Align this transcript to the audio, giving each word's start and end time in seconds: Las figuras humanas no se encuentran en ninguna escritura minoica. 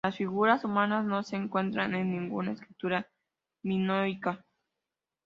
Las 0.03 0.17
figuras 0.17 0.63
humanas 0.63 1.05
no 1.05 1.21
se 1.21 1.35
encuentran 1.35 1.93
en 1.93 2.09
ninguna 2.09 2.53
escritura 2.53 3.07
minoica. 3.61 4.43